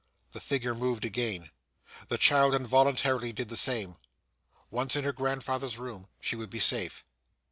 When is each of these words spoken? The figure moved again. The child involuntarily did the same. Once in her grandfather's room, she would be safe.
The 0.31 0.39
figure 0.39 0.73
moved 0.73 1.05
again. 1.05 1.51
The 2.07 2.17
child 2.17 2.55
involuntarily 2.55 3.31
did 3.33 3.49
the 3.49 3.55
same. 3.55 3.97
Once 4.71 4.95
in 4.95 5.03
her 5.03 5.13
grandfather's 5.13 5.77
room, 5.77 6.07
she 6.19 6.35
would 6.35 6.49
be 6.49 6.57
safe. 6.57 7.03